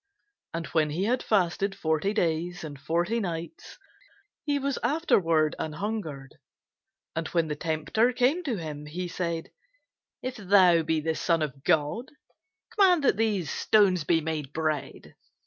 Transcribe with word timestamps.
And 0.55 0.65
when 0.65 0.89
he 0.89 1.03
had 1.03 1.21
fasted 1.21 1.75
forty 1.77 2.11
days 2.11 2.63
and 2.63 2.79
forty 2.81 3.19
nights, 3.19 3.77
he 4.45 4.57
was 4.57 4.79
afterward 4.81 5.55
an 5.59 5.73
hungred. 5.73 6.39
And 7.15 7.27
when 7.27 7.49
the 7.49 7.55
tempter 7.55 8.11
came 8.11 8.43
to 8.45 8.55
him, 8.55 8.87
he 8.87 9.07
said, 9.07 9.51
If 10.23 10.37
thou 10.37 10.81
be 10.81 11.01
the 11.01 11.13
Son 11.13 11.43
of 11.43 11.63
God, 11.63 12.09
command 12.71 13.03
that 13.03 13.17
these 13.17 13.51
stones 13.51 14.03
be 14.03 14.21
made 14.21 14.51
bread. 14.53 15.13